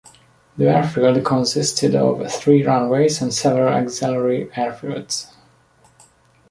The 0.57 0.65
airfield 0.67 1.23
consisted 1.23 1.93
of 1.93 2.27
three 2.33 2.65
runways 2.65 3.21
and 3.21 3.31
several 3.31 3.71
auxiliary 3.71 4.47
airfields. 4.55 5.27